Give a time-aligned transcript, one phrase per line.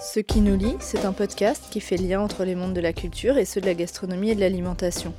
[0.00, 2.92] Ce qui nous lie, c'est un podcast qui fait lien entre les mondes de la
[2.92, 5.12] culture et ceux de la gastronomie et de l'alimentation.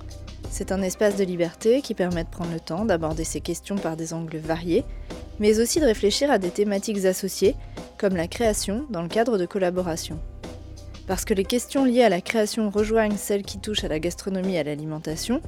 [0.50, 3.98] C'est un espace de liberté qui permet de prendre le temps d'aborder ces questions par
[3.98, 4.86] des angles variés,
[5.38, 7.58] mais aussi de réfléchir à des thématiques associées,
[7.98, 10.18] comme la création dans le cadre de collaboration.
[11.08, 14.56] Parce que les questions liées à la création rejoignent celles qui touchent à la gastronomie
[14.56, 15.42] et à l'alimentation,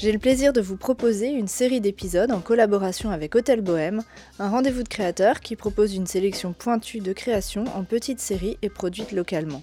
[0.00, 4.04] j'ai le plaisir de vous proposer une série d'épisodes en collaboration avec Hôtel Bohème,
[4.38, 8.68] un rendez-vous de créateurs qui propose une sélection pointue de créations en petites séries et
[8.68, 9.62] produites localement.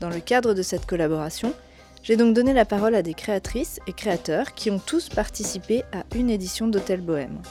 [0.00, 1.52] Dans le cadre de cette collaboration,
[2.02, 6.04] j'ai donc donné la parole à des créatrices et créateurs qui ont tous participé à
[6.16, 7.42] une édition d'Hôtel Bohème.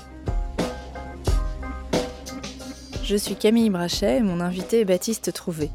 [3.03, 5.69] Je suis Camille Brachet et mon invité est Baptiste Trouvé.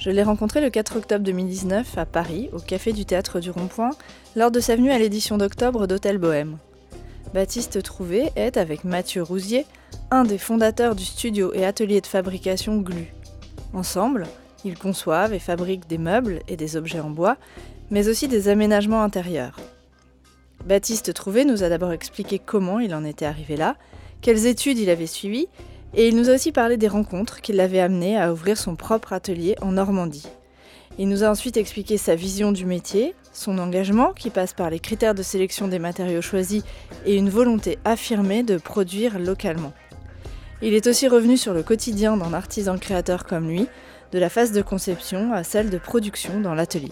[0.00, 3.90] Je l'ai rencontré le 4 octobre 2019 à Paris, au Café du Théâtre du Rond-Point,
[4.34, 6.56] lors de sa venue à l'édition d'octobre d'Hôtel Bohème.
[7.34, 9.66] Baptiste Trouvé est, avec Mathieu Rousier,
[10.10, 13.12] un des fondateurs du studio et atelier de fabrication GLU.
[13.74, 14.26] Ensemble,
[14.64, 17.36] ils conçoivent et fabriquent des meubles et des objets en bois,
[17.90, 19.60] mais aussi des aménagements intérieurs.
[20.64, 23.76] Baptiste Trouvé nous a d'abord expliqué comment il en était arrivé là,
[24.22, 25.48] quelles études il avait suivies
[25.94, 29.12] et il nous a aussi parlé des rencontres qui l'avaient amené à ouvrir son propre
[29.12, 30.26] atelier en Normandie.
[30.98, 34.80] Il nous a ensuite expliqué sa vision du métier, son engagement qui passe par les
[34.80, 36.62] critères de sélection des matériaux choisis
[37.06, 39.72] et une volonté affirmée de produire localement.
[40.62, 43.66] Il est aussi revenu sur le quotidien d'un artisan créateur comme lui,
[44.12, 46.90] de la phase de conception à celle de production dans l'atelier.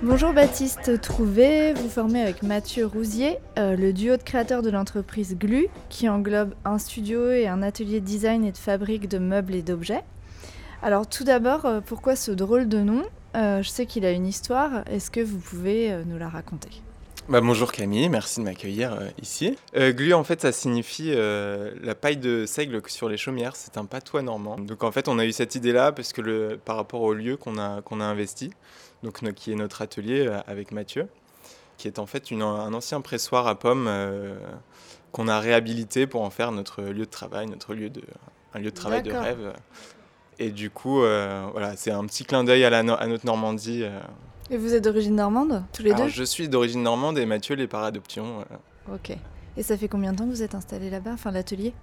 [0.00, 5.36] Bonjour Baptiste Trouvé, vous formez avec Mathieu Rousier euh, le duo de créateurs de l'entreprise
[5.36, 9.56] GLU qui englobe un studio et un atelier de design et de fabrique de meubles
[9.56, 10.04] et d'objets.
[10.84, 13.02] Alors tout d'abord, euh, pourquoi ce drôle de nom?
[13.34, 16.70] Euh, Je sais qu'il a une histoire, est-ce que vous pouvez nous la raconter?
[17.28, 19.58] Bah, bonjour Camille, merci de m'accueillir ici.
[19.74, 24.22] glu en fait ça signifie la paille de seigle sur les chaumières, c'est un patois
[24.22, 24.58] normand.
[24.58, 27.36] Donc en fait on a eu cette idée là parce que par rapport au lieu
[27.36, 28.52] qu'on a investi,
[29.02, 31.08] donc, qui est notre atelier euh, avec Mathieu,
[31.76, 34.38] qui est en fait un ancien pressoir à pommes euh,
[35.12, 38.02] qu'on a réhabilité pour en faire notre lieu de travail, notre lieu de,
[38.54, 39.52] un lieu de travail de rêve.
[40.38, 43.84] Et du coup, euh, voilà, c'est un petit clin d'œil à, la, à notre Normandie.
[44.50, 47.66] Et vous êtes d'origine normande, tous les deux Je suis d'origine normande et Mathieu l'est
[47.66, 48.44] par adoption.
[48.92, 49.16] Ok.
[49.56, 51.74] Et ça fait combien de temps que vous êtes installé là-bas, enfin l'atelier?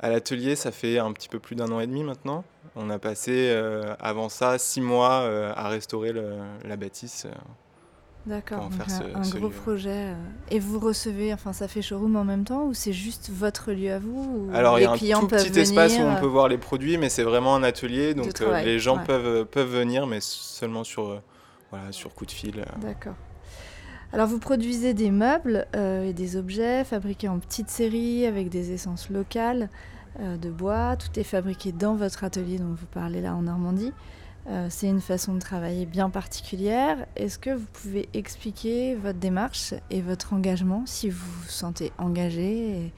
[0.00, 2.44] À l'atelier, ça fait un petit peu plus d'un an et demi maintenant.
[2.76, 6.12] On a passé euh, avant ça six mois euh, à restaurer
[6.64, 7.26] la bâtisse.
[7.26, 7.34] Euh,
[8.26, 8.68] D'accord,
[9.14, 10.12] un, un gros projet.
[10.50, 13.90] Et vous recevez, enfin ça fait showroom en même temps ou c'est juste votre lieu
[13.90, 16.58] à vous Alors il y a un tout petit espace où on peut voir les
[16.58, 21.20] produits, mais c'est vraiment un atelier, donc les gens peuvent, peuvent venir, mais seulement sur,
[21.70, 22.64] voilà, sur coup de fil.
[22.82, 23.14] D'accord.
[24.12, 29.10] Alors vous produisez des meubles et des objets fabriqués en petites séries avec des essences
[29.10, 29.68] locales.
[30.20, 30.96] Euh, de bois.
[30.96, 33.92] Tout est fabriqué dans votre atelier dont vous parlez là en Normandie.
[34.48, 37.06] Euh, c'est une façon de travailler bien particulière.
[37.14, 42.92] Est-ce que vous pouvez expliquer votre démarche et votre engagement si vous vous sentez engagé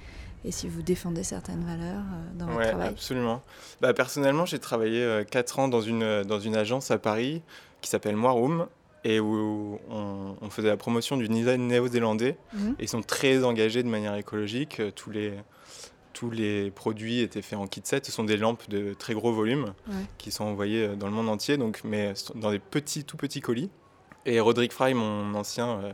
[0.44, 2.88] et, si vous défendez certaines valeurs euh, dans votre travail?
[2.88, 3.42] Absolument.
[3.82, 7.42] Bah, personnellement, j'ai travaillé 4 ans dans une, dans une agence à Paris
[7.82, 8.66] qui s'appelle Moiroom
[9.04, 12.36] et où on, faisait la promotion du design néo-zélandais.
[12.52, 12.72] Mmh.
[12.80, 14.82] Ils sont très engagés de manière écologique.
[14.94, 15.34] Tous les,
[16.12, 18.04] tous les produits étaient faits en kit set.
[18.04, 19.72] Ce sont des lampes de très gros volume
[20.18, 23.40] qui sont envoyées euh, dans le monde entier, donc, mais dans des petits, tout petits
[23.40, 23.70] colis.
[24.26, 25.92] Et Roderick Fry, mon ancien euh,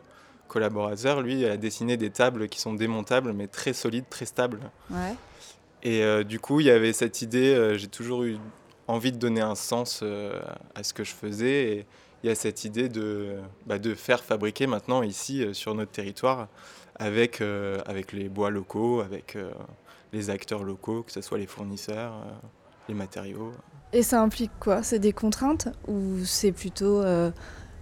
[0.49, 4.61] collaborateur, lui, a dessiné des tables qui sont démontables, mais très solides, très stables.
[5.83, 8.39] Et euh, du coup, il y avait cette idée, j'ai toujours eu
[8.89, 10.03] envie de donner un sens
[10.75, 11.73] à ce que je faisais.
[11.73, 11.87] Et
[12.23, 13.37] il y a cette idée de,
[13.67, 16.49] bah, de faire fabriquer maintenant ici, sur notre territoire,
[16.97, 17.43] avec,
[17.87, 19.37] avec les bois locaux, avec
[20.13, 22.31] les acteurs locaux, que ce soit les fournisseurs, euh,
[22.89, 23.53] les matériaux.
[23.93, 24.83] Et ça implique quoi?
[24.83, 27.31] C'est des contraintes ou c'est plutôt euh,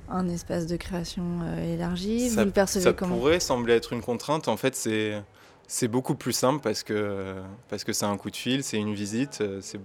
[0.08, 2.28] un espace de création euh, élargi?
[2.30, 4.48] Ça, Vous le percevez ça pourrait sembler être une contrainte.
[4.48, 5.22] En fait, c'est
[5.66, 7.36] c'est beaucoup plus simple parce que
[7.68, 9.80] parce que c'est un coup de fil, c'est une visite, c'est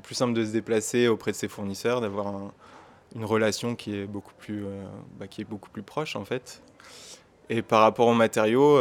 [0.00, 2.52] plus simple de se déplacer auprès de ses fournisseurs, d'avoir
[3.14, 4.64] une relation qui est beaucoup plus
[5.18, 6.62] bah, qui est beaucoup plus proche en fait.
[7.48, 8.78] Et par rapport aux matériaux,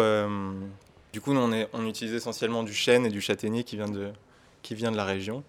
[1.14, 4.12] du coup, on, est, on utilise essentiellement du chêne et du châtaignier qui vient de,
[4.62, 5.44] qui vient de la région.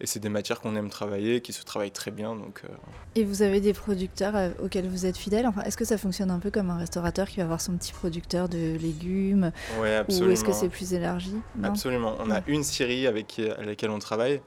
[0.00, 2.36] Et c'est des matières qu'on aime travailler, qui se travaillent très bien.
[2.36, 2.68] Donc, euh.
[3.14, 6.30] Et vous avez des producteurs euh, auxquels vous êtes fidèle enfin, Est-ce que ça fonctionne
[6.30, 9.50] un peu comme un restaurateur qui va avoir son petit producteur de légumes?
[9.80, 10.28] Oui, absolument.
[10.28, 11.36] Ou est-ce que c'est plus élargi?
[11.62, 12.16] Absolument.
[12.20, 14.42] On a une scierie avec, à laquelle on travaille,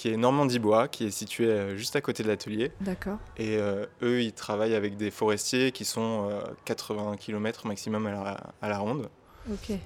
[0.00, 2.72] qui est Normandie Bois, qui est située euh, juste à côté de l'atelier.
[2.80, 3.18] D'accord.
[3.36, 3.58] Et
[4.02, 6.30] eux, ils travaillent avec des forestiers qui sont
[6.64, 9.10] 80 km maximum à la, à la ronde.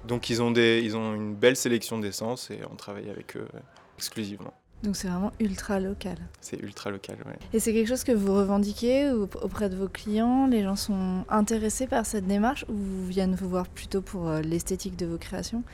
[0.06, 3.48] Donc ils ont, des, ils ont une belle sélection d'essence et on travaille avec eux
[3.96, 4.52] exclusivement.
[4.84, 6.18] Donc c'est vraiment ultra local.
[6.40, 7.32] C'est ultra local, oui.
[7.52, 10.46] Et c'est quelque chose que vous revendiquez auprès de vos clients?
[10.46, 14.96] Les gens sont intéressés par cette démarche ou viennent vous voir plutôt pour euh, l'esthétique
[14.96, 15.64] de vos créations?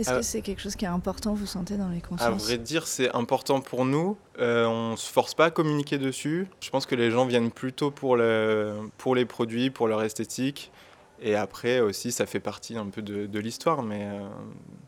[0.00, 2.58] Est-ce que c'est quelque chose qui est important, vous sentez, dans les consciences À vrai
[2.58, 4.16] dire, c'est important pour nous.
[4.38, 6.48] Euh, on ne se force pas à communiquer dessus.
[6.60, 10.72] Je pense que les gens viennent plutôt pour, le, pour les produits, pour leur esthétique.
[11.22, 13.82] Et après aussi, ça fait partie un peu de, l'histoire.
[13.82, 14.26] Mais, euh...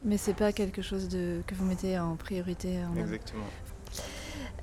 [0.02, 2.78] mais c'est pas quelque chose de, que vous mettez en priorité.
[2.98, 3.44] Exactement.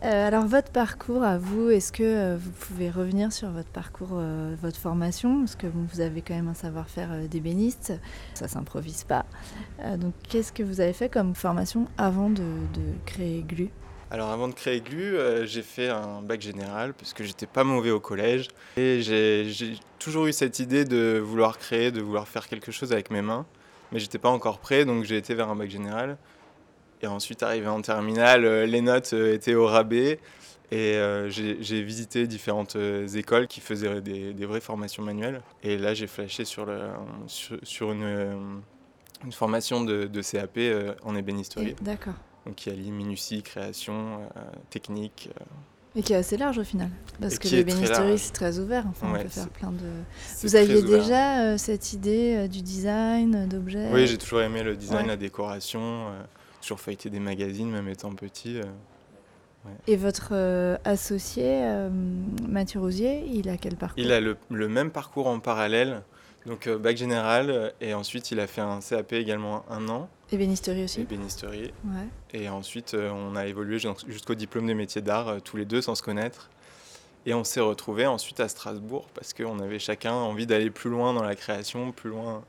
[0.04, 4.14] Euh, alors votre parcours à vous, est-ce que euh, vous pouvez revenir sur votre parcours,
[4.14, 5.40] euh, votre formation?
[5.40, 7.94] Parce que vous avez quand même un savoir-faire d'ébéniste,
[8.34, 9.26] ça s'improvise pas.
[9.98, 12.44] donc qu'est-ce que vous avez fait comme formation avant de,
[13.06, 13.70] créer GLU?
[14.12, 17.92] Alors avant de créer GLU, j'ai fait un bac général parce que j'étais pas mauvais
[17.92, 18.48] au collège.
[18.78, 23.12] Et j'ai toujours eu cette idée de vouloir créer, de vouloir faire quelque chose avec
[23.12, 23.46] mes mains,
[23.92, 26.18] mais j'étais pas encore prêt donc j'ai été vers un bac général.
[27.02, 30.20] Et ensuite, arrivé en terminale, euh, les notes euh, étaient au rabais.
[30.72, 32.78] Et euh, j'ai visité différentes
[33.16, 35.42] écoles qui faisaient des, vraies formations manuelles.
[35.64, 36.92] Et là, j'ai flashé sur, le,
[37.26, 38.62] sur, une,
[39.24, 40.60] une, formation de, de CAP
[41.04, 41.76] en ébénisterie.
[41.82, 42.14] D'accord.
[42.46, 44.30] Donc qui allie minutie, création,
[44.70, 45.32] technique.
[45.96, 46.92] Et qui est assez large au final.
[47.20, 48.86] Parce que l'ébénisterie, c'est très ouvert.
[48.92, 49.90] Enfin, on peut faire plein de.
[50.44, 53.90] Vous aviez déjà cette idée du design, d'objets?
[53.92, 56.12] Oui, j'ai toujours aimé le design, la décoration
[56.70, 58.60] toujours feuilleté des magazines, même étant petit.
[58.60, 58.64] Euh,
[59.88, 61.90] Et votre euh, associé, euh,
[62.48, 63.98] Mathieu Rosier, il a quel parcours?
[63.98, 64.38] Il a le,
[64.68, 66.04] même parcours en parallèle,
[66.46, 70.10] donc bac général, et ensuite il a fait un CAP également un an.
[70.32, 71.02] Ébénisterie aussi?
[71.02, 71.72] Ébénisterie.
[71.86, 72.40] Ouais.
[72.40, 76.04] Et ensuite on a évolué jusqu'au diplôme des métiers d'art, tous les deux sans se
[76.04, 76.52] connaître.
[77.26, 81.14] Et on s'est retrouvés ensuite à Strasbourg parce qu'on avait chacun envie d'aller plus loin
[81.14, 82.44] dans la création, plus loin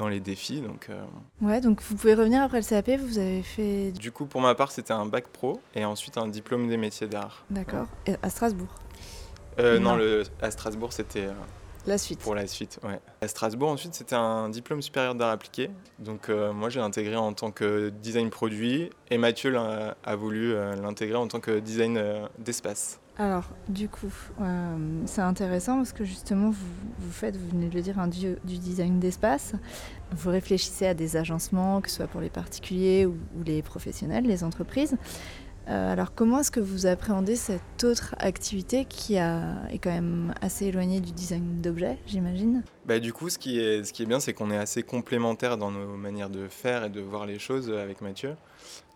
[0.00, 0.60] dans les défis.
[0.60, 1.00] Donc, euh,
[1.40, 3.92] Ouais, donc vous pouvez revenir après le CAP, vous avez fait...
[3.92, 7.06] Du coup, pour ma part, c'était un bac pro et ensuite un diplôme des métiers
[7.06, 7.44] d'art.
[7.50, 7.86] D'accord.
[8.06, 8.74] Et à Strasbourg
[9.58, 11.26] euh, non, le, à Strasbourg, c'était...
[11.26, 11.32] Euh,
[11.86, 12.20] la suite.
[12.20, 13.00] Pour la suite, ouais.
[13.20, 15.70] À Strasbourg, ensuite, c'était un diplôme supérieur d'art appliqué.
[15.98, 21.16] Donc, moi, j'ai intégré en tant que design produit et Mathieu a, a voulu l'intégrer
[21.16, 21.98] en tant que design
[22.38, 23.00] d'espace.
[23.20, 27.82] Alors, du coup, euh, c'est intéressant parce que justement, vous, faites, vous venez de le
[27.82, 29.52] dire, un du, design d'espace.
[30.12, 34.42] Vous réfléchissez à des agencements, que ce soit pour les particuliers ou, les professionnels, les
[34.42, 34.96] entreprises.
[35.70, 40.66] Euh, alors, comment est-ce que vous appréhendez cette autre activité qui est quand même assez
[40.66, 42.62] éloignée du design d'objets, j'imagine?
[42.86, 45.56] Bah, Du coup, ce qui est, ce qui est bien, c'est qu'on est assez complémentaires
[45.56, 48.34] dans nos manières de faire et de voir les choses avec Mathieu.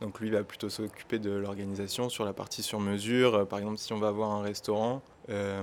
[0.00, 3.34] Donc lui va plutôt s'occuper de l'organisation sur la partie sur mesure.
[3.34, 5.62] Euh, par exemple, si on va avoir un restaurant, euh,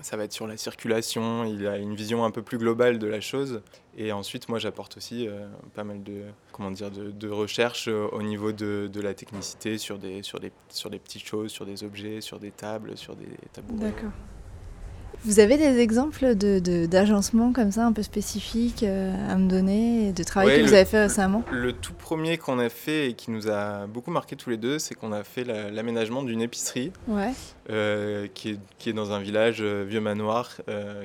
[0.00, 1.44] ça va être sur la circulation.
[1.44, 3.62] Il a une vision un peu plus globale de la chose.
[3.96, 6.22] Et ensuite, moi, j'apporte aussi euh, pas mal de,
[6.52, 10.52] comment dire, de, de recherche au niveau de, de, la technicité sur des, sur, des,
[10.68, 13.92] sur des petites choses, sur des objets, sur des tables, sur des tabourets.
[13.92, 14.12] D'accord.
[15.24, 20.12] Vous avez des exemples d'agencements de, comme ça, un peu spécifiques euh, à me donner,
[20.12, 21.44] de travail que vous avez fait récemment?
[21.50, 24.78] le, tout premier qu'on a fait et qui nous a beaucoup marqué tous les deux,
[24.78, 26.92] c'est qu'on a fait l'aménagement d'une épicerie
[27.70, 30.56] euh, qui, est, qui, est, dans un village euh, vieux manoir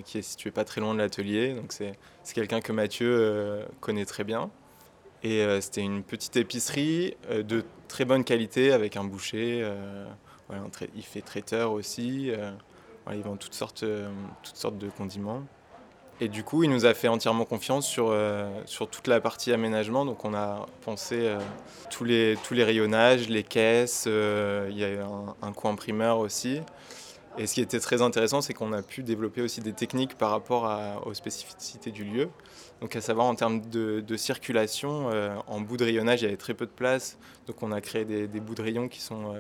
[0.06, 1.54] qui est situé pas très loin de l'atelier.
[1.54, 1.96] Donc c'est
[2.34, 4.50] quelqu'un que Mathieu connaît très bien.
[5.24, 9.68] Et c'était une petite épicerie de très bonne qualité avec un boucher.
[10.96, 12.32] il fait traiteur aussi
[13.14, 14.10] ils vendent toutes sortes, euh,
[14.44, 15.44] toutes sortes de condiments.
[16.20, 19.52] Et du coup, il nous a fait entièrement confiance sur, euh, sur toute la partie
[19.52, 20.06] aménagement.
[20.06, 21.40] Donc, on a pensé euh,
[21.90, 24.06] tous, les, tous les rayonnages, les caisses.
[24.06, 26.62] il y a un, un coin primeur aussi.
[27.38, 30.32] Et ce qui était très intéressant, c'est qu'on a pu développer aussi des techniques par
[30.32, 32.30] rapport aux spécificités du lieu.
[32.82, 35.10] Donc à savoir en termes de, circulation,
[35.48, 37.18] en bout de rayonnage, il y avait très peu de place.
[37.48, 39.36] Donc on a créé des, bouts de rayon qui sont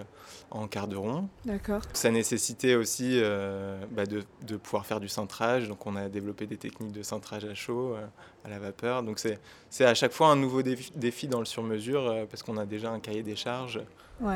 [0.51, 1.29] en quart de rond.
[1.45, 1.81] D'accord.
[1.93, 5.67] Ça nécessitait aussi euh, bah, de, de, pouvoir faire du cintrage.
[5.67, 8.05] Donc on a développé des techniques de cintrage à chaud, euh,
[8.45, 9.03] à la vapeur.
[9.03, 12.65] Donc c'est à chaque fois un nouveau défi, dans le sur-mesure euh, parce qu'on a
[12.65, 13.81] déjà un cahier des charges.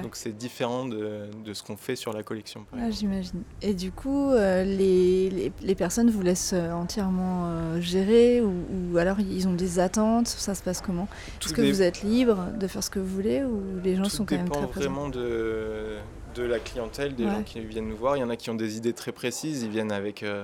[0.01, 2.65] Donc c'est différent de, de ce qu'on fait sur la collection.
[2.73, 3.43] Ah, J'imagine.
[3.61, 9.47] Et du coup, les, les, les, personnes vous laissent entièrement gérer ou, ou, alors ils
[9.47, 10.27] ont des attentes?
[10.27, 11.07] Ça se passe comment?
[11.39, 14.25] Est-ce que vous êtes libre de faire ce que vous voulez ou les gens sont
[14.25, 14.91] quand même très présents?
[14.91, 15.99] vraiment de
[16.35, 18.17] de la clientèle, des gens qui viennent nous voir.
[18.17, 20.43] Il y en a qui ont des idées très précises, ils viennent avec euh,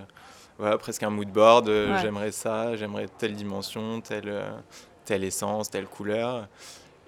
[0.61, 4.51] voilà, presque un mood board, euh, j'aimerais ça, j'aimerais telle dimension, telle, euh,
[5.05, 6.47] telle essence, telle couleur.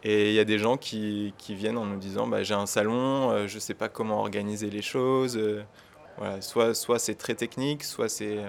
[0.03, 2.65] Et il y a des gens qui, qui viennent en nous disant bah, j'ai un
[2.65, 5.39] salon, je ne sais pas comment organiser les choses.
[6.17, 8.39] voilà, soit soit c'est très technique, soit c'est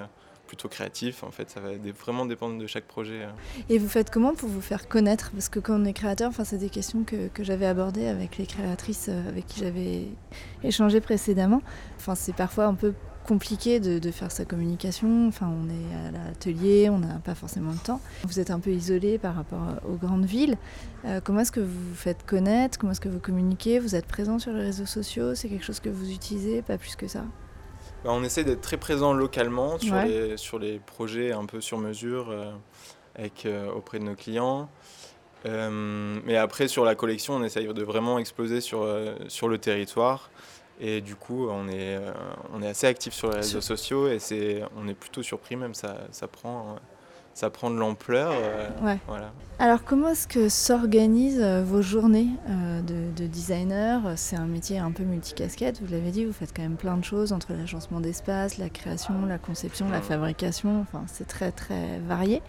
[0.46, 1.23] plutôt créatif.
[1.23, 1.70] En fait, ça va
[2.00, 3.25] vraiment dépendre de chaque projet.
[3.25, 3.34] Hein.
[3.68, 5.30] Et vous faites comment pour vous faire connaître?
[5.32, 8.38] Parce que quand on est créateur, enfin, c'est des questions que, que j'avais abordées avec
[8.38, 10.08] les créatrices euh, avec qui j'avais
[10.62, 11.62] échangé précédemment.
[11.99, 12.94] Enfin, c'est parfois un peu
[13.25, 15.26] compliqué de, faire sa communication.
[15.28, 18.00] Enfin, on est à l'atelier, on n'a pas forcément le temps.
[18.25, 20.57] Vous êtes un peu isolé par rapport aux grandes villes.
[21.04, 22.78] Euh, comment est-ce que vous vous faites connaître?
[22.78, 23.78] Comment est-ce que vous communiquez?
[23.78, 25.35] Vous êtes présent sur les réseaux sociaux?
[25.35, 27.25] C'est quelque chose que vous utilisez Pas plus que ça?
[28.04, 31.78] Bah, On essaie d'être très présent localement sur, les, sur les projets un peu sur
[31.78, 32.52] mesure euh,
[33.16, 34.69] avec, euh, auprès de nos clients.
[35.45, 38.87] mais après, sur la collection, on essaye de vraiment exploser sur,
[39.28, 40.31] sur le territoire.
[40.81, 42.12] Et du coup, on est, euh,
[42.52, 45.73] on est assez actif sur les réseaux sociaux et c'est, on est plutôt surpris même,
[45.73, 46.76] ça, ça prend,
[47.33, 48.33] ça prend de l'ampleur.
[48.35, 49.33] Euh, voilà.
[49.61, 54.02] Alors comment est-ce que s'organisent euh, vos journées de, de, designer?
[54.16, 57.04] C'est un métier un peu multicasquette, vous l'avez dit, vous faites quand même plein de
[57.04, 62.43] choses entre l'agencement d'espace, la création, la conception, la fabrication, enfin c'est très très varié.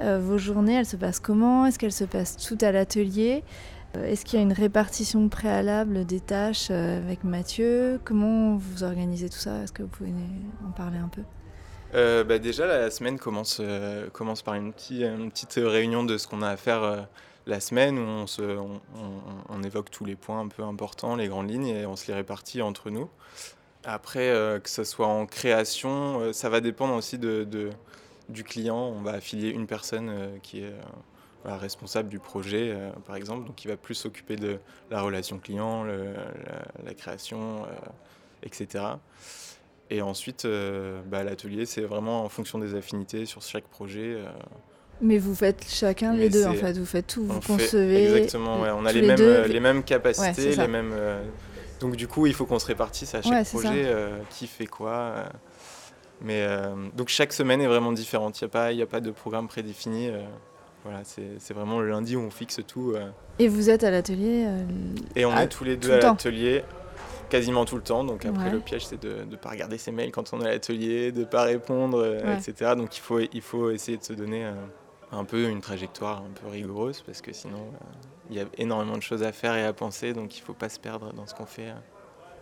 [0.00, 1.66] vos journées, elles se passent comment?
[1.66, 3.44] Est-ce qu'elles se passent toutes à l'atelier?
[3.94, 8.00] Est-ce qu'il y a une répartition préalable des tâches euh, avec Mathieu?
[8.04, 9.62] Comment vous organisez tout ça?
[9.62, 10.12] Est-ce que vous pouvez
[10.66, 11.22] en parler un peu?
[11.94, 13.60] Euh, bah déjà, la semaine commence,
[14.12, 17.08] commence par une, petite réunion de ce qu'on a à faire
[17.46, 18.26] la semaine où
[19.48, 22.14] on, évoque tous les points un peu importants, les grandes lignes, et on se les
[22.14, 23.08] répartit entre nous.
[23.82, 24.28] Après,
[24.62, 27.70] que ce soit en création, ça va dépendre aussi de,
[28.28, 28.78] du client.
[28.78, 30.74] On va affilier une personne qui est
[31.44, 34.58] responsable du projet, euh, par exemple, donc il va plus s'occuper de
[34.90, 37.68] la relation client, la, création, euh,
[38.42, 38.84] etc.
[39.88, 44.18] Et ensuite, euh, bah, l'atelier, c'est vraiment en fonction des affinités sur chaque projet.
[45.00, 46.76] Mais vous faites chacun les deux, en fait.
[46.78, 48.04] Vous faites tout, vous concevez.
[48.04, 48.70] Exactement, ouais.
[48.70, 50.94] on a les, mêmes, les mêmes capacités, les mêmes.
[51.80, 53.90] donc, du coup, il faut qu'on se répartisse à chaque projet
[54.30, 55.24] qui fait quoi.
[56.22, 56.46] Mais
[56.94, 58.38] donc, chaque semaine est vraiment différente.
[58.42, 60.10] Il n'y a, a pas de programme prédéfini.
[60.84, 62.92] Voilà, c'est vraiment le lundi où on fixe tout.
[62.94, 63.10] Euh.
[63.38, 64.64] Et vous êtes à l'atelier euh,
[65.14, 66.64] Et on est tous les deux à l'atelier
[67.28, 68.02] quasiment tout le temps.
[68.02, 70.50] Donc après, le piège, c'est de ne pas regarder ses mails quand on est à
[70.50, 72.72] l'atelier, de ne pas répondre, euh, etc.
[72.76, 74.50] Donc il faut, il faut essayer de se donner
[75.12, 77.66] un peu une trajectoire un peu rigoureuse parce que sinon,
[78.30, 80.14] il y a énormément de choses à faire et à penser.
[80.14, 81.72] Donc il ne faut pas se perdre dans ce qu'on fait.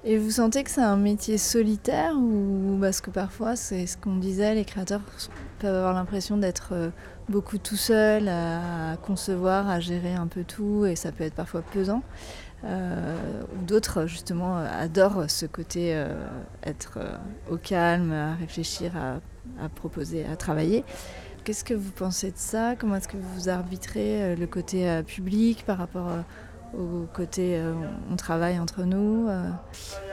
[0.04, 4.16] Et vous sentez que c'est un métier solitaire ou parce que parfois c'est ce qu'on
[4.16, 5.00] disait, les créateurs
[5.58, 6.72] peuvent avoir l'impression d'être
[7.28, 11.62] beaucoup tout seuls à concevoir, à gérer un peu tout et ça peut être parfois
[11.62, 12.02] pesant.
[12.64, 13.16] Euh,
[13.66, 16.08] d'autres justement adorent ce côté euh,
[16.64, 16.98] être
[17.50, 19.20] au calme, à réfléchir, à,
[19.64, 20.84] à, proposer, à travailler.
[21.44, 22.74] Qu'est-ce que vous pensez de ça?
[22.76, 26.08] Comment est-ce que vous arbitrez le côté public par rapport
[26.74, 27.72] au côté euh,
[28.10, 29.48] on travaille entre nous euh.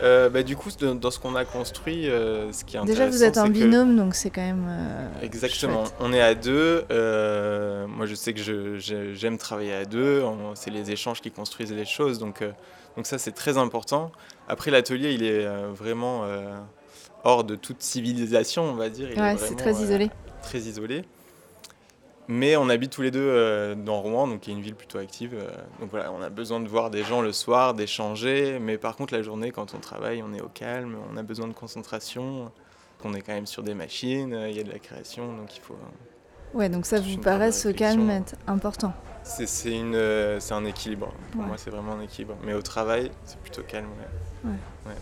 [0.03, 3.05] Euh, bah, Du coup, dans ce qu'on a construit, ce qui est intéressant.
[3.05, 4.67] Déjà, vous êtes un binôme, donc c'est quand même.
[5.21, 5.83] Exactement.
[5.99, 6.85] On est à deux.
[7.87, 8.77] moi, je sais que
[9.13, 10.23] j'aime travailler à deux.
[10.55, 12.19] C'est les échanges qui construisent les choses.
[12.19, 12.43] Donc,
[12.95, 14.11] donc ça, c'est très important.
[14.47, 16.23] Après, l'atelier, il est vraiment
[17.23, 19.09] hors de toute civilisation, on va dire.
[19.17, 20.09] Ouais, c'est très isolé.
[20.41, 21.03] très isolé.
[22.27, 24.97] Mais on habite tous les deux euh, dans Rouen, donc qui est une ville plutôt
[24.97, 25.35] active.
[25.35, 25.47] Euh,
[25.79, 28.57] donc voilà, on a besoin de voir des gens le soir, d'échanger.
[28.59, 31.47] Mais par contre, la journée, quand on travaille, on est au calme, on a besoin
[31.47, 32.51] de concentration.
[33.03, 35.55] On est quand même sur des machines, euh, il y a de la création, donc
[35.55, 35.77] il faut.
[36.55, 38.93] Ouais, donc ça vous paraît ce calme être important?
[39.23, 39.45] C'est
[40.51, 41.13] un équilibre.
[41.31, 42.35] Pour moi, c'est vraiment un équilibre.
[42.43, 43.89] Mais au travail, c'est plutôt calme.
[44.43, 44.51] Ouais.
[44.87, 44.95] ouais.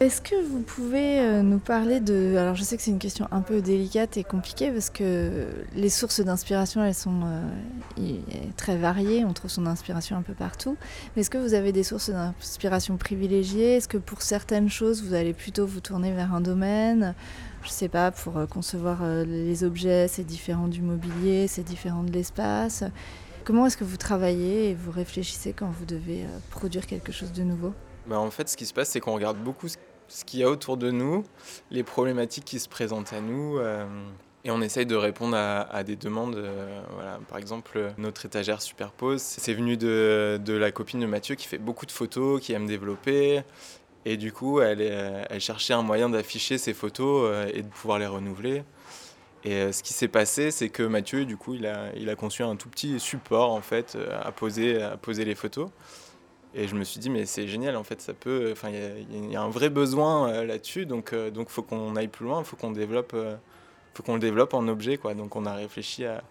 [0.00, 2.36] Est-ce que vous pouvez euh, nous parler de...
[2.36, 5.88] Alors je sais que c'est une question un peu délicate et compliquée parce que les
[5.88, 8.12] sources d'inspiration, elles sont euh,
[8.56, 10.76] très variées, on trouve son inspiration un peu partout.
[11.16, 13.74] Mais est-ce que vous avez des sources d'inspiration privilégiées?
[13.74, 17.16] Est-ce que pour certaines choses, vous allez plutôt vous tourner vers un domaine?
[17.64, 22.12] Je sais pas, pour euh, concevoir les objets, c'est différent du mobilier, c'est différent de
[22.12, 22.84] l'espace.
[23.42, 27.42] Comment est-ce que vous travaillez et vous réfléchissez quand vous devez produire quelque chose de
[27.42, 27.72] nouveau?
[28.06, 29.76] Bah en fait, ce qui se passe, c'est qu'on regarde beaucoup ce
[30.24, 31.24] qu'il y a autour de nous,
[31.70, 33.58] les problématiques qui se présentent à nous.
[33.58, 33.84] Euh,
[34.44, 36.36] et on essaye de répondre à, des demandes.
[36.36, 37.18] Euh, voilà.
[37.28, 41.86] Par exemple, notre étagère superpose, c'est venu de, la copine de Mathieu qui fait beaucoup
[41.86, 43.42] de photos, qui aime développer.
[44.04, 47.98] Et du coup, elle, elle cherchait un moyen d'afficher ses photos euh, et de pouvoir
[47.98, 48.62] les renouveler.
[49.44, 52.68] Et ce qui s'est passé, c'est que Mathieu, du coup, il a, conçu un tout
[52.68, 55.70] petit support en fait à poser les photos.
[56.54, 58.50] Et je me suis dit, mais c'est génial, en fait, ça peut.
[58.52, 61.94] Enfin, il y, a un vrai besoin euh, là-dessus, donc il euh, donc faut qu'on
[61.96, 63.36] aille plus loin, faut qu'on développe, euh,
[63.94, 65.14] faut qu'on le développe en objet, quoi.
[65.14, 66.22] Donc on a réfléchi à,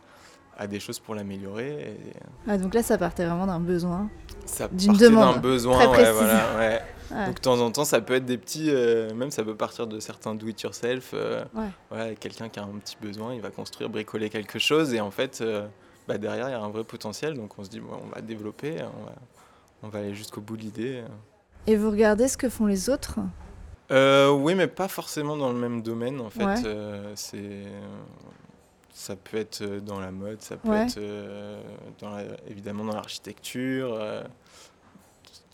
[0.58, 1.70] à des choses pour l'améliorer.
[1.70, 2.14] Et...
[2.48, 4.10] Ah, donc là, ça partait vraiment d'un besoin.
[4.46, 6.82] Ça partait d'un besoin, ouais, voilà, ouais.
[7.10, 9.88] Donc de temps en temps, ça peut être des petits, euh, même ça peut partir
[9.88, 11.12] de certains do-it-yourself.
[11.14, 11.44] Euh,
[11.92, 12.16] ouais.
[12.20, 15.40] quelqu'un qui a un petit besoin, il va construire, bricoler quelque chose, et en fait,
[15.42, 15.68] euh,
[16.08, 17.36] bah, derrière, il y a un vrai potentiel.
[17.36, 19.14] Donc on se dit, bon, on va développer, on va,
[19.84, 21.04] on va aller jusqu'au bout de l'idée.
[21.68, 23.20] Et vous regardez ce que font les autres
[23.90, 26.68] Oui, mais pas forcément dans le même domaine, en fait.
[27.16, 27.64] c'est
[28.94, 31.00] ça peut être dans la mode, ça peut être
[32.00, 32.18] dans
[32.48, 33.96] évidemment dans l'architecture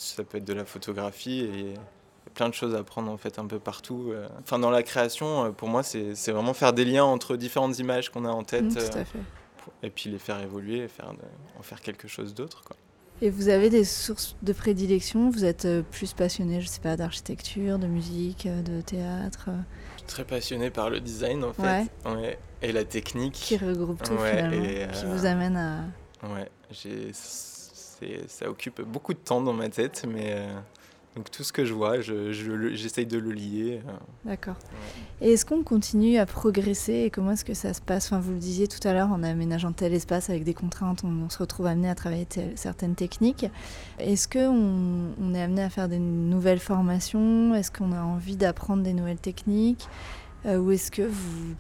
[0.04, 1.74] ça peut être de la photographie et
[2.34, 4.10] plein de choses à prendre en fait un peu partout.
[4.12, 4.28] Euh.
[4.42, 8.10] Enfin, dans la création, euh, pour moi, c'est vraiment faire des liens entre différentes images
[8.10, 9.04] qu'on a en tête mmh, euh,
[9.84, 11.14] et puis les faire évoluer, faire
[11.58, 12.64] en faire quelque chose d'autre.
[13.22, 17.80] Et vous avez des sources de prédilection Vous êtes plus passionné, je sais pas, d'architecture,
[17.80, 19.50] de musique, de théâtre
[19.94, 21.88] Je suis très passionné par le design en fait.
[22.06, 22.38] Ouais.
[22.62, 23.34] Et la technique.
[23.34, 25.84] Qui regroupe tout finalement, qui vous amène à...
[26.28, 26.50] Ouais,
[28.28, 30.54] ça occupe beaucoup de temps dans ma tête, mais euh,
[31.16, 33.82] donc tout ce que je vois, j'essaye je, de le lier.
[33.88, 33.92] Euh.
[34.26, 34.56] D'accord.
[35.22, 38.08] Et est-ce qu'on continue à progresser et comment est-ce que ça se passe?
[38.08, 41.30] Enfin, Vous le disiez tout à l'heure, en aménageant tel espace avec des contraintes, on,
[41.30, 43.46] se retrouve amené à travailler certaines techniques.
[44.00, 47.54] Est-ce qu'on on est amené à faire des nouvelles formations?
[47.54, 49.88] Est-ce qu'on a envie d'apprendre des nouvelles techniques?
[50.46, 51.56] Euh, Ou est-ce que vous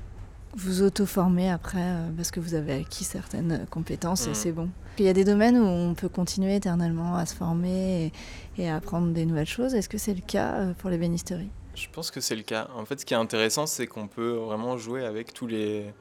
[0.55, 4.36] vous auto-formez après euh, parce que vous avez acquis certaines compétences et mm.
[4.36, 4.69] c'est bon.
[5.00, 8.12] Il y a des domaines où on peut continuer éternellement à se former
[8.57, 9.74] et, à apprendre des nouvelles choses.
[9.74, 12.67] Est-ce que c'est le cas euh, pour les bénisteries Je pense que c'est le cas.
[12.75, 15.93] En fait, ce qui est intéressant, c'est qu'on peut vraiment jouer avec tous les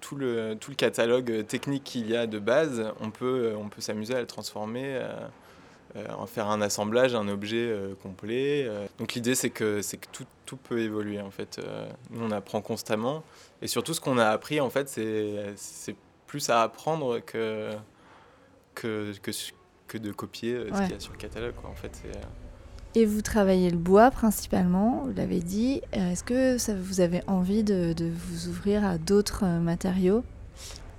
[0.00, 2.92] tout le, tout le catalogue technique qu'il y a de base.
[3.00, 4.84] On peut, on peut s'amuser à le transformer.
[4.84, 5.26] Euh,
[6.18, 8.64] en faire un assemblage, un objet euh, complet.
[8.66, 8.86] Euh.
[8.98, 11.60] Donc l'idée c'est que, c'est que tout, tout, peut évoluer en fait.
[12.10, 13.24] nous on apprend constamment
[13.62, 15.96] et surtout ce qu'on a appris en fait c'est, c'est
[16.26, 17.70] plus à apprendre que,
[18.74, 19.30] que, que,
[19.88, 21.54] que de copier ce qu'il y a sur le catalogue.
[21.54, 21.70] Quoi.
[21.70, 22.02] En fait,
[22.94, 25.80] et vous travaillez le bois principalement, vous l'avez dit.
[25.92, 30.22] Est-ce que ça, vous avez envie de, de vous ouvrir à d'autres matériaux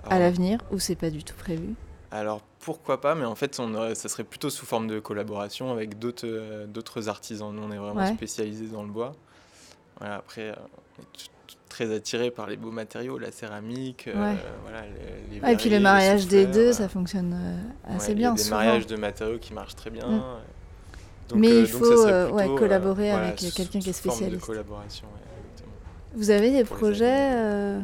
[0.09, 1.75] à l'avenir ou c'est pas du tout prévu?
[2.13, 5.99] alors pourquoi pas, mais en fait, on ça serait plutôt sous forme de collaboration avec
[5.99, 7.53] d'autres euh, d'autres artisans.
[7.53, 9.13] Nous, on est vraiment spécialisés dans le bois.
[9.99, 10.55] Voilà, après, euh,
[10.97, 14.83] on est très attiré par les beaux matériaux, la céramique, euh, voilà,
[15.31, 17.35] les, Et puis le mariage des deux, ça fonctionne
[17.85, 18.33] assez bien.
[18.35, 20.07] Il y a des mariages de matériaux qui marchent très bien.
[20.07, 20.23] Mm.
[21.29, 22.07] Donc, mais il faut
[22.57, 24.41] collaborer avec quelqu'un qui est spécialiste.
[24.41, 25.07] De collaboration,
[26.15, 27.83] Vous avez des projets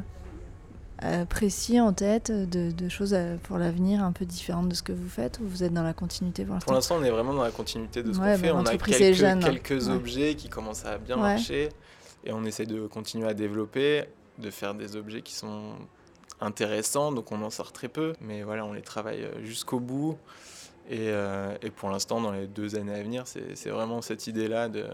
[1.30, 5.40] précis en tête de, choses pour l'avenir un peu différentes de ce que vous faites
[5.40, 7.52] ou vous êtes dans la continuité pour l'instant Pour l'instant, on est vraiment dans la
[7.52, 8.52] continuité de ce qu'on fait.
[8.52, 11.70] On a quelques, quelques objets qui commencent à bien marcher
[12.26, 14.06] et on essaie de continuer à développer,
[14.38, 15.74] de faire des objets qui sont
[16.42, 20.18] intéressants, donc on en sort très peu, mais voilà, on les travaille euh, jusqu'au bout.
[20.90, 24.70] Et, euh, et pour l'instant, dans les deux années à venir, c'est vraiment cette idée-là
[24.70, 24.86] de,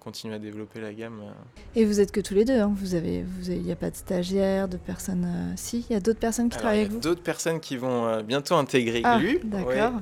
[0.00, 1.20] continuer à développer la gamme.
[1.22, 1.32] Euh.
[1.76, 3.90] Et vous êtes que tous les deux, hein vous avez, vous il n'y a pas
[3.90, 5.24] de stagiaires, de personnes.
[5.24, 7.00] Euh, si, il y a d'autres personnes qui travaillent avec vous.
[7.00, 9.20] D'autres personnes qui vont euh, bientôt intégrer ah.
[9.44, 10.00] D'accord.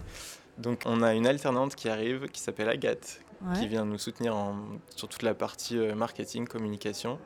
[0.57, 3.21] Donc on a une alternante qui arrive, qui s'appelle Agathe,
[3.55, 4.57] qui vient nous soutenir en,
[4.97, 7.19] sur toute la partie marketing, communication.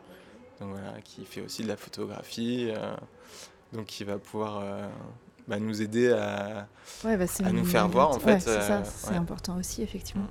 [0.61, 2.71] Donc voilà, qui fait aussi de la photographie,
[3.73, 4.63] donc qui va pouvoir.
[5.49, 6.69] Bah, nous aider à,
[7.03, 7.11] bah,
[7.45, 8.39] à nous faire voir en fait.
[8.39, 10.29] c'est ça, c'est important aussi effectivement.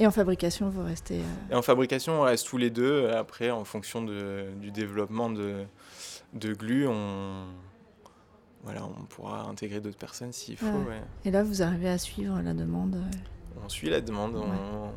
[0.00, 1.18] Et en fabrication, vous restez.
[1.18, 3.10] Euh, Et en fabrication, on reste tous les deux.
[3.10, 5.64] Après, en fonction de, du développement de,
[6.32, 7.44] de Glu, on,
[8.64, 10.66] voilà, on pourra intégrer d'autres personnes s'il faut.
[11.26, 13.16] Et là, vous arrivez à suivre la demande euh,
[13.62, 14.36] on suit la demande,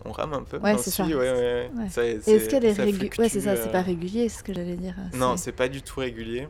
[0.05, 0.57] on, rame un peu.
[0.59, 1.05] Ouais, c'est ça.
[1.05, 3.81] Est-ce qu'elle est, régulière Ouais, c'est ça, c'est pas euh.
[3.81, 4.95] régulier, c'est ce que j'allais dire.
[5.15, 6.47] Non, c'est pas du tout régulier.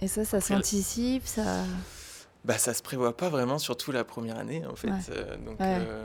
[0.00, 1.64] Et ça, ça s'anticipe, ça
[2.44, 4.90] bah, ça se prévoit pas vraiment, surtout la première année en fait.
[5.10, 6.04] Euh, donc, euh,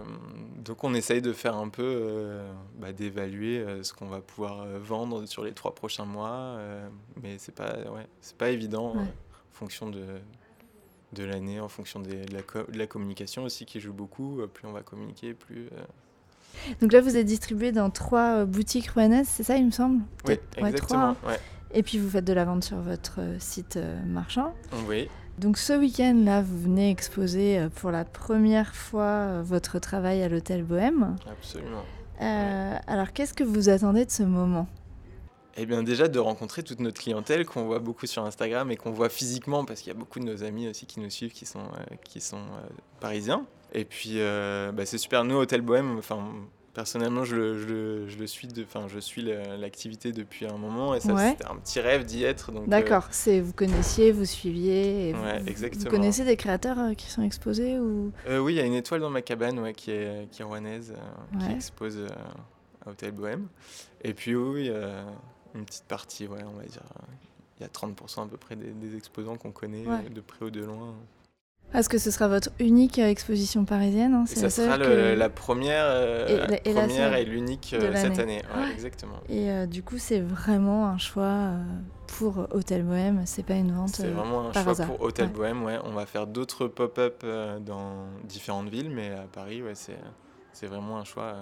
[0.63, 5.25] donc on essaye de faire un peu, euh, bah, d'évaluer ce qu'on va pouvoir vendre
[5.25, 6.58] sur les trois prochains mois,
[7.21, 9.08] mais c'est pas, ouais, c'est pas évident en
[9.52, 10.06] fonction de,
[11.13, 14.41] de l'année, en fonction de la, de la, communication aussi qui joue beaucoup.
[14.54, 15.69] plus on va communiquer, plus.
[16.82, 20.04] Donc là, vous êtes distribué dans trois boutiques rouennaises, c'est ça, il me semble?
[20.25, 21.15] Oui, exactement.
[21.15, 21.34] Trois,
[21.73, 24.54] Et puis vous faites de la vente sur votre site marchand.
[24.88, 25.10] Oui.
[25.39, 30.28] Donc ce week-end-là, vous venez exposer euh, pour la première fois euh, votre travail à
[30.28, 31.15] l'hôtel Bohème.
[31.32, 31.86] Absolument.
[32.19, 34.67] Euh, alors qu'est-ce que vous attendez de ce moment?
[35.56, 38.91] Eh bien déjà de rencontrer toute notre clientèle qu'on voit beaucoup sur Instagram et qu'on
[38.91, 41.45] voit physiquement parce qu'il y a beaucoup de nos amis aussi qui nous suivent qui
[41.45, 41.69] sont,
[42.04, 42.43] qui sont
[42.99, 43.45] parisiens.
[43.73, 46.34] Et puis bah, c'est super, nous Hôtel Bohème, enfin
[46.80, 48.48] Personnellement, je le, je, le, suis,
[48.88, 52.54] je suis l'activité depuis un moment et ça, c'était un petit rêve d'y être.
[52.68, 55.12] D'accord, c'est vous connaissiez, vous suiviez.
[55.12, 55.84] vous, exactement.
[55.84, 58.13] Vous connaissez des créateurs qui sont exposés ou?
[58.30, 60.94] Oui, il y a une étoile dans ma cabane ouais, qui, est, qui est rouennaise,
[61.38, 62.00] qui expose
[62.86, 63.48] à Hôtel Bohème.
[64.02, 64.72] Et puis oui,
[65.56, 66.84] une petite partie, ouais, on va dire.
[67.60, 70.63] Il y a 30% à peu près des, exposants qu'on connaît de près ou de
[70.63, 70.96] loin.
[71.73, 76.47] Est-ce que ce sera votre unique euh, exposition parisienne hein, Ça sera la première, euh,
[76.65, 78.41] et, première et l'unique euh, cette année.
[78.73, 79.19] exactement.
[79.29, 81.51] Et du coup, c'est vraiment un choix
[82.08, 83.21] pour Hôtel Bohème.
[83.25, 83.89] C'est pas une vente.
[83.89, 85.63] C'est vraiment un choix pour Hôtel Bohème.
[85.63, 85.77] Ouais.
[85.84, 87.23] On va faire d'autres pop-up
[87.62, 91.36] dans différentes villes, mais à Paris, ouais, c'est vraiment un choix.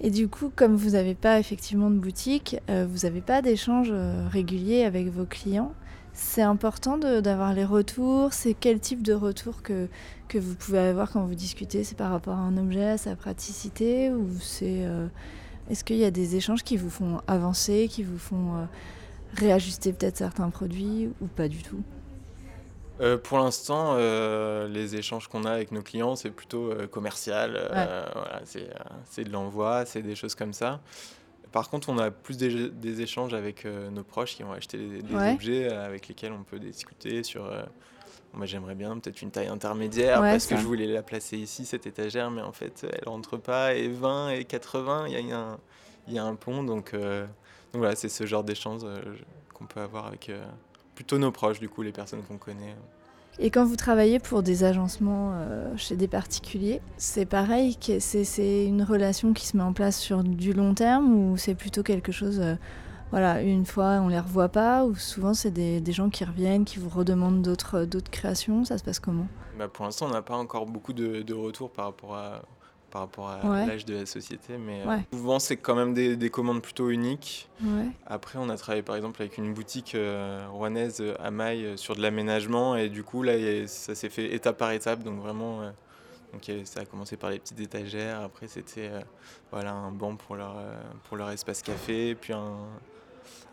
[0.00, 3.92] Et du coup, comme vous n'avez pas effectivement de boutique, vous n'avez pas d'échange
[4.32, 5.72] régulier avec vos clients.
[6.20, 8.32] C'est important d'avoir les retours.
[8.32, 9.86] C'est quel type de retour que,
[10.26, 11.84] que vous pouvez avoir quand vous discutez?
[11.84, 15.06] C'est par rapport à un objet, à sa praticité Ou c'est euh,
[15.70, 18.64] est-ce qu'il y a des échanges qui vous font avancer, qui vous font euh,
[19.36, 21.82] réajuster peut-être certains produits ou pas du tout?
[23.00, 27.68] Euh, pour l'instant, les échanges qu'on a avec nos clients, c'est plutôt commercial.
[27.70, 28.40] Voilà,
[29.04, 30.80] c'est de l'envoi, c'est des choses comme ça.
[31.52, 35.14] Par contre, on a plus des, échanges avec euh, nos proches qui ont acheté des,
[35.14, 37.46] objets euh, avec lesquels on peut discuter sur.
[37.46, 37.62] Euh,
[38.34, 41.86] moi, j'aimerais bien peut-être une taille intermédiaire parce que je voulais la placer ici, cette
[41.86, 43.74] étagère, mais en fait, elle rentre pas.
[43.74, 45.58] Et 20 et 80, il y, a un,
[46.08, 46.62] y a un pont.
[46.62, 47.00] Donc, donc
[47.72, 48.82] voilà, c'est ce genre d'échange
[49.54, 50.30] qu'on peut avoir avec
[50.94, 52.76] plutôt nos proches, du coup, les personnes qu'on connaît.
[53.40, 58.82] Et quand vous travaillez pour des agencements euh, chez des particuliers, c'est pareil, c'est une
[58.82, 62.40] relation qui se met en place sur du long terme ou c'est plutôt quelque chose,
[62.40, 62.54] euh,
[63.12, 66.80] voilà, une fois on les revoit pas ou souvent c'est des, gens qui reviennent, qui
[66.80, 69.28] vous redemandent d'autres créations, ça se passe comment?
[69.56, 72.42] Bah Pour l'instant on n'a pas encore beaucoup de, de retours par rapport à,
[72.90, 74.56] par rapport à l'âge de la société.
[74.58, 77.48] Mais euh, souvent, c'est quand même des, commandes plutôt uniques.
[78.06, 82.02] Après, on a travaillé par exemple avec une boutique euh, rouennaise à Maille sur de
[82.02, 82.76] l'aménagement.
[82.76, 83.32] Et du coup, là,
[83.66, 85.02] ça s'est fait étape par étape.
[85.02, 85.70] Donc vraiment, euh,
[86.32, 88.20] donc, ça a commencé par les petites étagères.
[88.20, 88.90] Après, c'était
[89.50, 90.56] voilà, un banc pour leur,
[91.04, 92.14] pour leur espace café.
[92.14, 92.56] Puis un,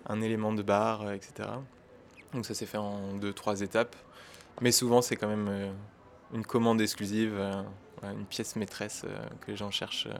[0.07, 1.49] un élément de bar, etc.
[2.33, 3.95] Donc ça s'est fait en deux, trois étapes.
[4.61, 5.73] Mais souvent, c'est quand même
[6.33, 7.41] une commande exclusive
[8.11, 10.17] une pièce maîtresse euh, que les gens cherchent euh,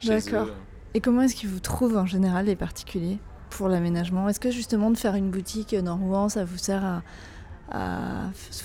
[0.00, 0.20] chez eux.
[0.20, 0.48] D'accord.
[0.94, 3.18] Et comment est-ce qu'ils vous trouvent en général les particuliers
[3.50, 4.28] pour l'aménagement?
[4.28, 7.02] Est-ce que justement de faire une boutique dans Rouen, ça vous sert à,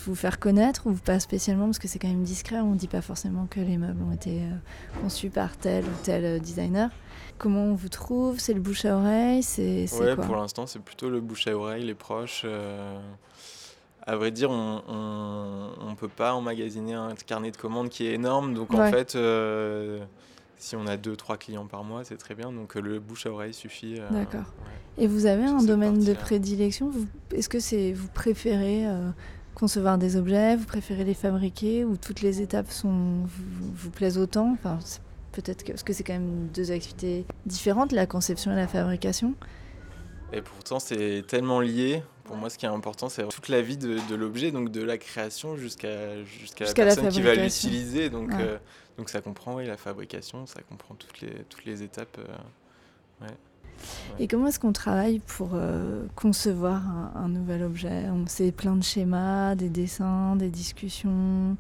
[0.06, 1.66] vous faire connaître ou pas spécialement?
[1.66, 4.12] Parce que c'est quand même discret, on ne dit pas forcément que les meubles ont
[4.12, 6.90] été euh, conçus par tel ou tel designer.
[7.38, 8.40] Comment on vous trouve?
[8.40, 9.44] C'est le bouche à oreille?
[9.44, 12.46] C'est ouais, pour l'instant c'est plutôt le bouche à oreille, les proches
[14.08, 18.54] à vrai dire, on ne peut pas emmagasiner un carnet de commandes qui est énorme.
[18.54, 20.04] Donc en fait, euh,
[20.58, 22.52] si on a deux, trois clients par mois, c'est très bien.
[22.52, 24.00] Donc le bouche à oreille suffit.
[24.00, 24.54] Euh, D'accord.
[24.98, 26.92] Et vous avez un domaine de prédilection?
[27.34, 29.10] Est-ce que c'est vous préférez euh,
[29.56, 30.56] concevoir des objets?
[30.56, 31.84] Vous préférez les fabriquer?
[31.84, 34.52] Ou toutes les étapes sont, vous, plaisent autant?
[34.54, 34.80] Enfin,
[35.32, 39.34] Peut-être que, parce que c'est quand même deux activités différentes, la conception et la fabrication.
[40.32, 42.04] Et pourtant, c'est tellement lié.
[42.26, 44.98] Pour moi, ce qui est important, c'est toute la vie de, l'objet, donc de la
[44.98, 48.10] création jusqu'à jusqu'à la personne qui va l'utiliser.
[48.10, 48.58] Donc, euh,
[48.98, 52.18] donc ça comprend oui, la fabrication, ça comprend toutes les, toutes les étapes.
[53.22, 53.28] Euh,
[54.20, 58.06] Et comment est-ce qu'on travaille pour euh, concevoir un, un, nouvel objet?
[58.26, 61.58] C'est plein de schémas, des dessins, des discussions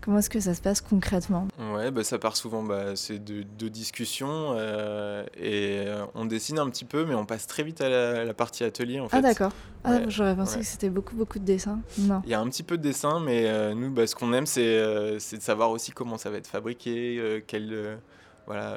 [0.00, 1.48] Comment est-ce que ça se passe concrètement?
[1.74, 6.70] Ouais, bah, ça part souvent bah, c'est de, discussions euh, et euh, on dessine un
[6.70, 9.16] petit peu, mais on passe très vite à la, partie atelier en ah, fait.
[9.16, 9.52] Ah d'accord.
[9.84, 11.80] Ah, J'aurais pensé que c'était beaucoup beaucoup de dessins.
[11.98, 12.22] Non.
[12.24, 14.46] Il y a un petit peu de dessin, mais euh, nous, bah, ce qu'on aime,
[14.46, 17.98] c'est de savoir aussi comment ça va être fabriqué, quel,
[18.46, 18.76] voilà,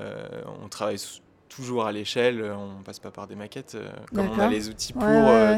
[0.64, 1.00] on travaille
[1.50, 3.78] toujours à l'échelle, on passe pas par des maquettes.
[4.14, 5.04] comme on a les outils pour,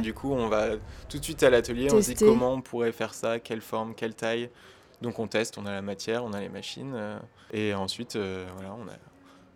[0.02, 0.72] du coup, on va
[1.08, 3.96] tout de suite à l'atelier, on se dit comment on pourrait faire ça, quelle forme,
[3.96, 4.50] quelle taille.
[5.04, 7.20] Donc on teste, on a la matière, on a les machines, euh,
[7.52, 8.94] et ensuite euh, voilà, on, a,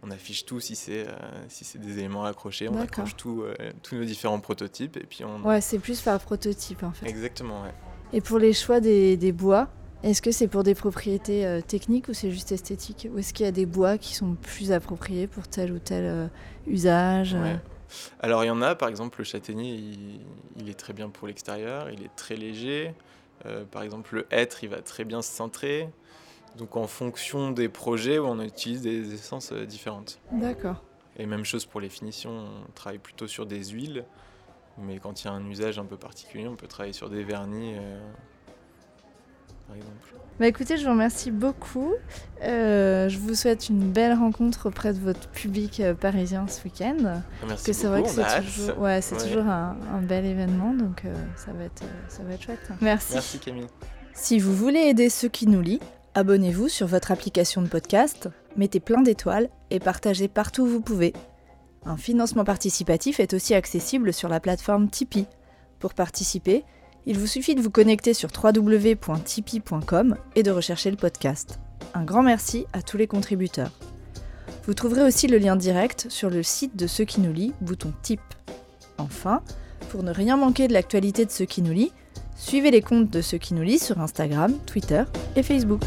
[0.03, 1.13] on affiche tout si c'est euh,
[1.47, 3.45] si c'est des éléments accrochés, on accroche tout,
[3.81, 5.41] tous nos différents prototypes, et puis on.
[5.47, 7.07] Ouais, c'est plus par prototype en fait.
[7.07, 7.73] Exactement, ouais.
[8.12, 9.69] Et pour les choix des, des bois,
[10.03, 13.07] est-ce que c'est pour des propriétés techniques ou c'est juste esthétique?
[13.13, 16.29] Ou est-ce qu'il y a des bois qui sont plus appropriés pour tel ou tel
[16.67, 17.38] usage
[18.19, 20.19] Alors il y en a, par exemple le châtaignier, il,
[20.57, 22.93] il est très bien pour l'extérieur, il est très léger.
[23.45, 25.89] Euh, par exemple, le être, il va très bien se centrer.
[26.58, 30.19] Donc en fonction des projets, on utilise des essences euh, différentes.
[30.32, 30.84] D'accord.
[31.17, 34.06] Et même chose pour les finitions, on travaille plutôt sur des huiles.
[34.78, 37.23] Mais quand il y a un usage un peu particulier, on peut travailler sur des
[37.23, 37.76] vernis.
[37.76, 38.00] Euh,
[39.67, 39.93] par exemple.
[40.39, 41.93] Bah écoutez, je vous remercie beaucoup.
[42.43, 47.21] Euh, je vous souhaite une belle rencontre auprès de votre public euh, parisien ce week-end.
[47.47, 49.23] Merci que c'est vrai que c'est toujours, ouais, c'est Ouais.
[49.23, 52.69] toujours un, un bel événement, donc euh, ça, va être, ça va être chouette.
[52.82, 53.13] Merci.
[53.15, 53.65] Merci Camille.
[54.13, 55.80] Si vous voulez aider ceux qui nous lisent,
[56.13, 61.13] abonnez-vous sur votre application de podcast, mettez plein d'étoiles et partagez partout où vous pouvez.
[61.86, 65.25] Un financement participatif est aussi accessible sur la plateforme Tipeee.
[65.80, 66.63] Pour participer,
[67.08, 71.60] il vous suffit de vous connecter sur www.tipeee.com et de rechercher le podcast.
[71.96, 73.72] Un grand merci à tous les contributeurs.
[74.65, 77.93] Vous trouverez aussi le lien direct sur le site de Ceux qui nous lit, bouton
[78.04, 78.22] Tip.
[79.00, 79.41] Enfin,
[79.89, 81.91] pour ne rien manquer de l'actualité de Ceux qui nous lit,
[82.38, 85.04] Suivez les comptes de ceux qui nous lisent sur Instagram, Twitter
[85.36, 85.82] et Facebook.